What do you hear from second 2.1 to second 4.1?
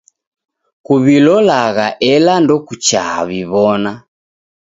ela ndokuchaa w'iw'ona.